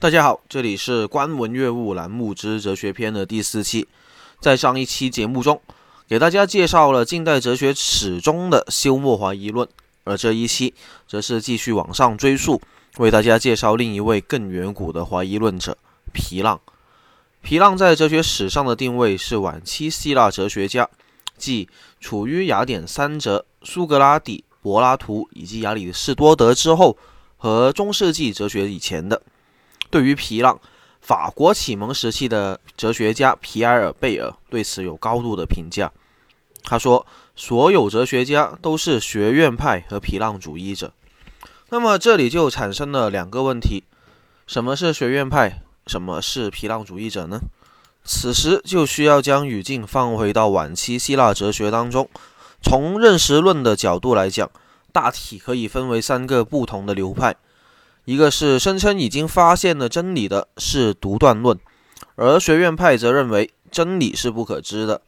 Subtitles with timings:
[0.00, 3.88] 大家好，这里是观文阅物栏目之哲学篇的第四期。
[4.38, 5.60] 在上一期节目中，
[6.06, 9.68] 给大家介绍了近代哲学史中的休谟怀疑论，
[10.04, 10.72] 而这一期
[11.08, 12.62] 则是继续往上追溯，
[12.98, 15.76] 为大家介绍另一位更远古的怀疑论者——
[16.14, 16.60] 皮浪。
[17.42, 20.88] 皮浪在哲学史上的定位是晚期希腊哲学家，
[21.36, 21.68] 即
[21.98, 24.44] 处于雅典三哲苏格拉底。
[24.62, 26.96] 柏拉图以及亚里士多德之后
[27.36, 29.22] 和中世纪哲学以前的，
[29.90, 30.60] 对于皮浪，
[31.00, 35.90] 法国启蒙时期的哲学家皮埃尔·贝尔对此有高度的评价。
[36.62, 40.92] 他说：“所有哲学家都是学院派和皮浪主义者。”
[41.70, 43.84] 那么这里就产生了两个问题：
[44.46, 45.62] 什么是学院派？
[45.86, 47.40] 什么是皮浪主义者呢？
[48.04, 52.08] 此时就需要将语境放回到晚期希腊哲学当中。
[52.62, 54.50] 从认识论的角度来讲，
[54.92, 57.36] 大体可以分为三个不同的流派。
[58.08, 61.58] 一个是声称已经发现了真理的，是独断论，
[62.14, 65.02] 而学院派则认为真理是不可知的。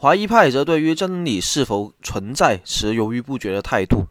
[0.00, 4.06] 怀疑派则对于真理是否存在持犹豫不决的态度。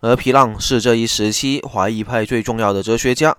[0.00, 3.34] 而皮浪是这一时期怀疑派最重要的哲学家，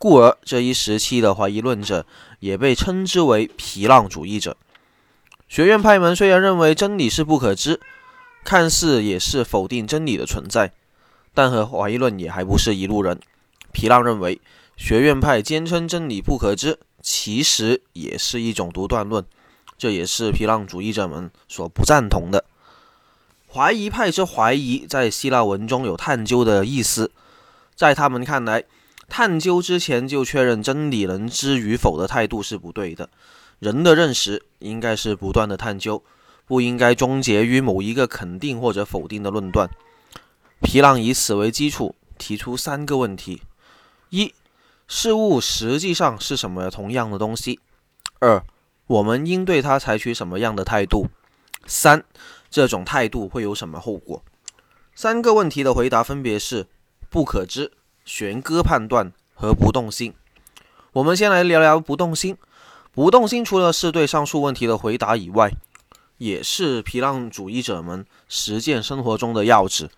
[0.00, 2.04] 故而这一时期的怀疑论者
[2.40, 4.56] 也被称之为皮浪主义者。
[5.46, 7.78] 学院派们虽然认为真理是不可知，
[8.42, 10.72] 看似也是否定真理的存在，
[11.32, 13.20] 但和怀疑论也还不是一路人。
[13.72, 14.40] 皮浪认为，
[14.76, 19.24] 学院派坚称真理不可知，其实也是一种独断论，
[19.78, 22.44] 这也是皮浪主义者们所不赞同的。
[23.52, 27.10] 怀疑派之怀疑，在希腊文中有探究的意思，
[27.74, 28.64] 在他们看来，
[29.08, 33.08] 探究之前就确认真理能知与否的态度是不对的。
[33.58, 36.02] 人的认识应该是不断的探究。
[36.46, 39.70] 不应该终结于某一个肯定或者否定的论断。
[40.60, 43.42] 皮浪以此为基础，提出三个问题：
[44.10, 44.34] 一、
[44.86, 47.60] 事物实际上是什么同样的东西？
[48.18, 48.44] 二、
[48.86, 51.08] 我们应对它采取什么样的态度？
[51.66, 52.04] 三、
[52.50, 54.22] 这种态度会有什么后果？
[54.94, 56.66] 三个问题的回答分别是：
[57.08, 57.72] 不可知、
[58.04, 60.12] 悬搁判断和不动心。
[60.92, 62.36] 我们先来聊聊不动心。
[62.92, 65.52] 不动心除了是对上述问题的回答以外，
[66.18, 69.88] 也是皮浪主义者们实践生活中的要旨。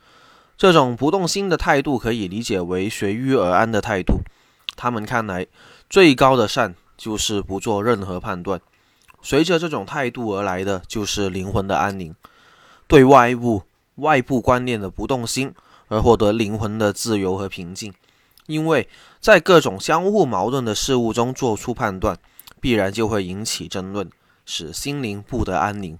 [0.56, 4.20] 这种不动心的态度可以理解为随遇而安的态度。
[4.76, 5.46] 他们看来，
[5.90, 8.60] 最高的善就是不做任何判断。
[9.20, 12.14] 随着这种态度而来的，就是灵魂的安宁。
[12.86, 13.62] 对外物、
[13.96, 15.54] 外部观念的不动心，
[15.88, 17.92] 而获得灵魂的自由和平静。
[18.46, 18.88] 因为
[19.20, 22.18] 在各种相互矛盾的事物中做出判断，
[22.60, 24.10] 必然就会引起争论，
[24.44, 25.98] 使心灵不得安宁。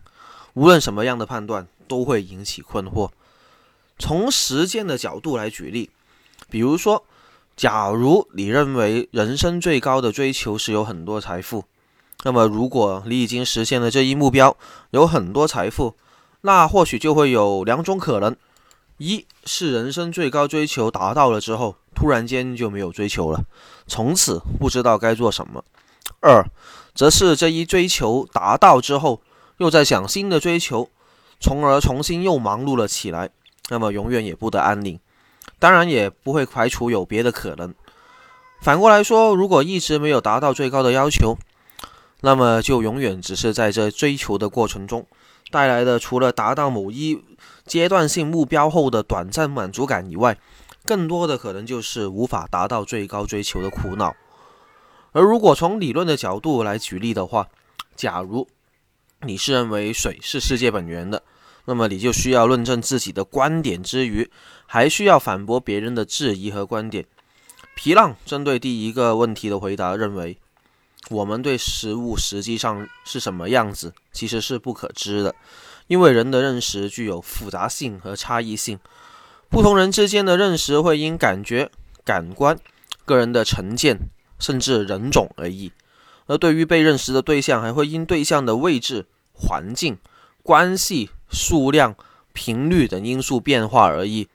[0.55, 3.11] 无论什么样的判断都会引起困惑。
[4.03, 5.89] 从实践的角度来举例，
[6.51, 7.05] 比如说，
[7.55, 11.63] 假如你认为人生最高的追求是有很多财富，
[12.25, 14.57] 那么如果你已经实现了这一目标，
[14.91, 15.95] 有很多财富，
[16.41, 18.35] 那或许就会有两种可能：
[18.99, 23.45] 一是人生最高追求达到了之后，突然间就没有追求了，
[23.87, 25.63] 从此不知道该做什么；
[26.19, 26.45] 二
[26.93, 29.23] 则是这一追求达到之后。
[29.59, 30.91] 又在想新的追求，
[31.39, 33.31] 从而重新又忙碌了起来，
[33.69, 34.99] 那么永远也不得安宁。
[35.59, 37.75] 当然也不会排除有别的可能。
[38.61, 41.37] 反过来说，如果一直没有达到最高的要求，
[42.21, 45.07] 那么就永远只是在这追求的过程中
[45.51, 47.23] 带来的，除了达到某一
[47.65, 50.39] 阶段性目标后的短暂满足感以外，
[50.85, 54.15] 更多的可能就是无法达到最高追求的苦恼。
[55.13, 57.49] 而如果从理论的角度来举例的话，
[57.95, 58.49] 假如
[59.23, 61.23] 你是认为水是世界本源的，
[61.65, 64.31] 那么你就需要论证自己的观点之余，
[64.67, 67.05] 还需要反驳别人的质疑和观点。
[67.75, 70.39] 皮浪针对第一个问题的回答认为，
[71.11, 75.35] 我们对食物实际上是什么样子，其实是不可知的，
[75.87, 78.79] 因为人的认识具有复杂性和差异性，
[79.49, 81.71] 不同人之间的认识会因感觉、
[82.05, 82.59] 感官、
[83.05, 83.99] 个人的成见，
[84.39, 85.73] 甚至人种而异。
[86.27, 89.07] 而对于被认识的对象，还会因对象的位置。
[89.35, 89.97] 环境、
[90.43, 91.97] 关系、数量、
[92.33, 94.29] 频率等因素变化而已。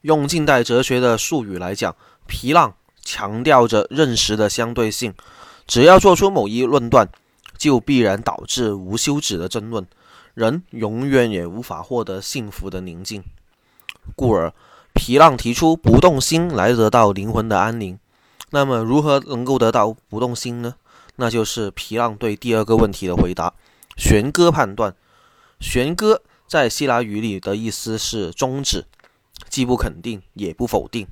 [0.00, 1.94] 用近代哲学的术语来讲，
[2.26, 2.74] 皮浪
[3.04, 5.14] 强调着认识的相对性。
[5.66, 7.08] 只要做出某一论断，
[7.58, 9.86] 就必然导致无休止的争论，
[10.34, 13.22] 人永远也无法获得幸福的宁静。
[14.16, 14.54] 故而，
[14.94, 17.98] 皮浪提出不动心来得到灵魂的安宁。
[18.50, 20.76] 那么，如何能够得到不动心呢？
[21.16, 23.52] 那就是皮浪对第二个问题的回答。
[23.96, 24.94] 悬搁判断，
[25.60, 28.86] 悬搁在希腊语里的意思是终止，
[29.50, 31.06] 既不肯定也不否定。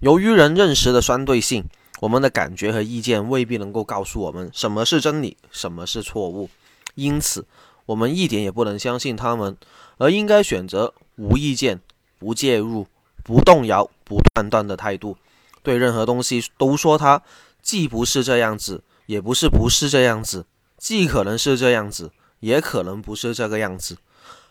[0.00, 1.64] 由于人认识的相对性，
[2.00, 6.50] 我们的感觉和意见未必能够告诉我们什么是真理，什么是错误。
[6.94, 7.46] 因此，
[7.86, 9.56] 我们一点也不能相信他们，
[9.96, 11.80] 而应该选择无意见、
[12.18, 12.86] 不介入、
[13.24, 15.16] 不动摇、不判断的态度。
[15.62, 17.22] 对任何东西都说它
[17.62, 20.44] 既不是这样子，也不是不是这样子，
[20.76, 23.96] 既可能是这样子，也可能不是这个样子。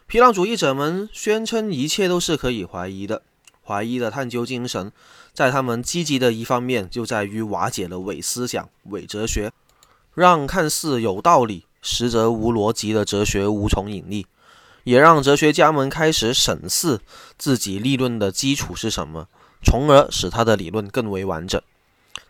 [0.07, 3.23] 皮浪主义者们宣称一切都是可以怀疑的。
[3.63, 4.91] 怀疑的探究精神，
[5.33, 9.51] 在他们积极的一方面，就在于瓦解了伪思想、伪哲学，
[10.13, 14.27] 让看似有道理、实则无逻辑的哲学无从引力，
[14.83, 16.99] 也让哲学家们开始审视
[17.39, 19.27] 自己立论的基础是什么，
[19.63, 21.59] 从而使他的理论更为完整。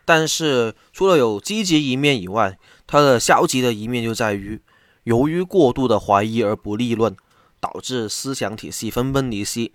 [0.06, 4.62] 但是，除了有积极一面以外，他的消极的一面就在于，
[5.04, 7.14] 由于过度的怀疑而不立论，
[7.60, 9.72] 导致思想体系分崩离析。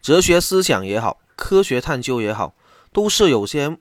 [0.00, 2.54] 哲学思想也好，科学探究也好，
[2.92, 3.76] 都是有些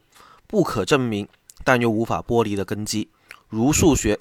[0.48, 1.28] 不可证明
[1.64, 3.10] 但又无法剥离的根基。
[3.50, 4.20] 如数学，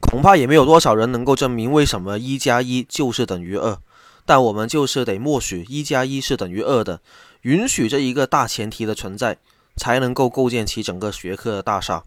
[0.00, 3.78] 恐怕也没有多少人能够证明为什么一加一就是等于二。
[4.26, 7.00] 但我们就是得默许一加一是等于二的，
[7.42, 9.38] 允许这一个大前提的存在，
[9.76, 12.04] 才能够构建起整个学科的大厦。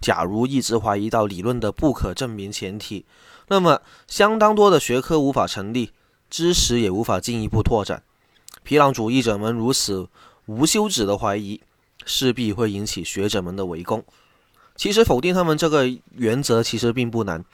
[0.00, 3.04] 假如一直怀疑到理论的不可证明前提，
[3.48, 5.90] 那么相当多的学科无法成立，
[6.30, 8.02] 知识也无法进一步拓展。
[8.62, 10.08] 皮浪主义者们如此
[10.46, 11.60] 无休止的怀疑，
[12.04, 14.04] 势必会引起学者们的围攻。
[14.76, 17.44] 其实否定他们这个原则其实并不难，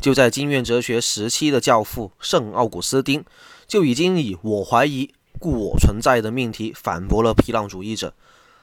[0.00, 3.24] 就在经验哲学时期的教父圣奥古斯丁
[3.66, 8.12] 就已经以“我怀疑，故我存在”的命题反驳了皮浪主义者。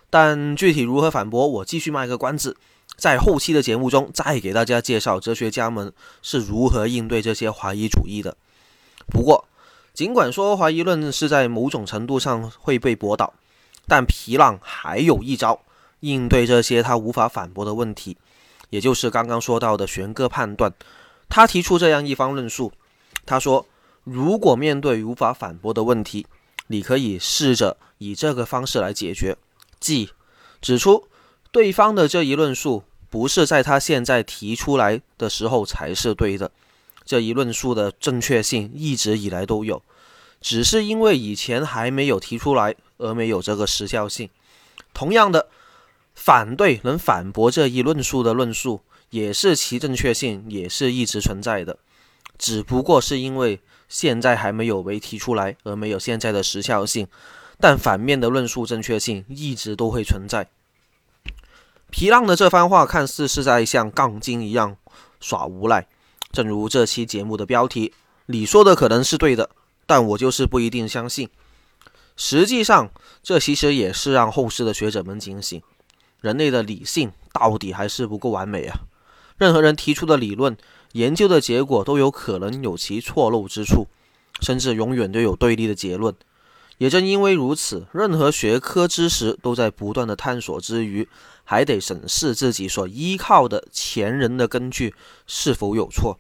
[0.09, 2.57] 但具体如何反驳，我继续卖个关子，
[2.95, 5.91] 在后期的节目中再给大家介绍哲学家们
[6.21, 8.37] 是如何应对这些怀疑主义的。
[9.07, 9.47] 不过，
[9.93, 13.33] 尽管说怀疑论是在某种程度上会被驳倒，
[13.87, 15.59] 但皮浪还有一招
[16.01, 18.17] 应对这些他无法反驳的问题，
[18.69, 20.71] 也就是刚刚说到的悬搁判断。
[21.27, 22.71] 他提出这样一方论述：
[23.25, 23.65] 他说，
[24.03, 26.25] 如果面对无法反驳的问题，
[26.67, 29.37] 你可以试着以这个方式来解决，
[29.79, 30.09] 即
[30.61, 31.07] 指出
[31.51, 36.49] 对方的这一论述不是在他现在提出来的时候才是对的。
[37.03, 39.83] 这一论述的正确性一直以来都有，
[40.39, 44.29] 只是因为以前还没有提出来而没有这个时效性。
[44.93, 45.47] 同样的，
[46.15, 51.77] 反对能反驳这一论述的论述，也是其正确性也是一直存在的，
[52.37, 53.59] 只不过是因为
[53.89, 57.07] 现在还没有被提出来而没有现在的时效性。
[57.59, 60.47] 但反面的论述正确性一直都会存在。
[61.91, 64.77] 皮浪的这番话看似是在像杠精一样
[65.19, 65.87] 耍无赖。
[66.31, 67.93] 正如这期节目的标题，
[68.27, 69.49] 你说的可能是对的，
[69.85, 71.29] 但我就是不一定相信。
[72.15, 72.89] 实际上，
[73.21, 75.61] 这其实也是让后世的学者们警醒：
[76.21, 78.79] 人类的理性到底还是不够完美啊！
[79.37, 80.55] 任何人提出的理论、
[80.93, 83.87] 研究的结果都有可能有其错漏之处，
[84.39, 86.15] 甚至永远都有对立的结论。
[86.77, 91.07] 也正因为如此，任何学科知识都在不断的探索之余。
[91.51, 94.95] 还得审视自己所依靠的前人的根据
[95.27, 96.17] 是否有错。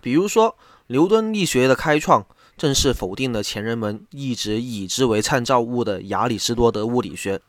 [0.00, 2.24] 比如说，牛顿力学的开创
[2.56, 7.42] 正是否定了前人们一直以之为参照物的亚里士多德物理学。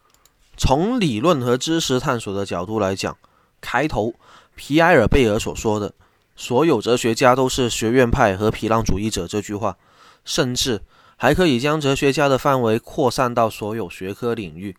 [0.57, 3.17] 从理论和知识探索的角度来讲，
[3.61, 4.13] 开头
[4.55, 5.93] 皮埃尔贝尔所说的
[6.35, 9.77] “所有哲学家都是学院派和皮浪主义者”这句话，
[10.25, 10.81] 甚至
[11.15, 14.75] 还可以将哲学家的范围扩散到所有学科领域。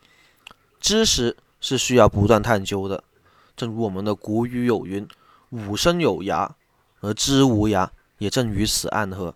[0.78, 1.38] 知识。
[1.64, 3.02] 是需要不断探究的，
[3.56, 5.08] 正如我们的古语有云
[5.48, 6.50] ：“吾生有涯，
[7.00, 9.34] 而知无涯。”也正于此暗合。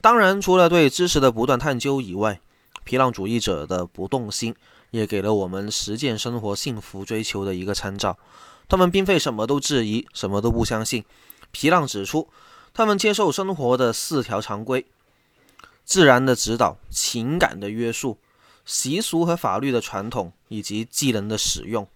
[0.00, 2.40] 当然，除了对知识的不断探究以外，
[2.82, 4.54] 皮浪主义者的不动心
[4.90, 8.16] 也给了我们实践生活幸福追求的一个参照。
[8.68, 11.04] 他们并非什么都质疑，什么都不相信。
[11.50, 12.28] 皮浪指出，
[12.72, 14.86] 他们接受生活的四条常规：
[15.84, 18.16] 自然的指导，情感的约束。
[18.68, 21.88] 习俗和法律的传统以及技能的使用，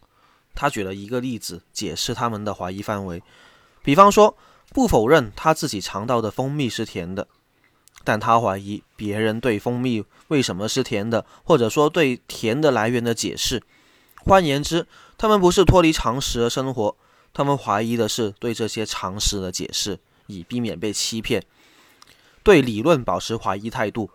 [0.55, 3.23] 他举了一个例子解释他们的怀疑范围。
[3.83, 4.35] 比方说，
[4.71, 7.29] 不否认他自己尝到的蜂蜜是甜的，
[8.05, 13.63] 但他怀疑别人对蜂蜜为什么是甜的，或者说对甜的来源的解释。
[14.25, 14.87] 换言之，
[15.19, 16.97] 他们不是脱离常识而生活，
[17.35, 21.45] 他们怀疑的是对这些常识的解释，以避免被欺骗。
[22.43, 24.09] 对理论保持怀疑态度。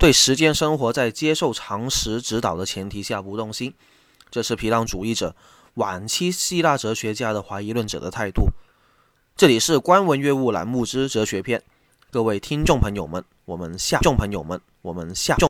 [0.00, 3.74] 对时间生活在接受常识指导的前提下不动心，
[4.30, 5.36] 这是皮浪主义者
[5.74, 8.48] 晚期希腊哲学家的怀疑论者的态度。
[9.36, 11.62] 这里是观文阅物栏目之哲学篇，
[12.10, 15.46] 各位听众朋友们，我们下众朋友们，我们下众。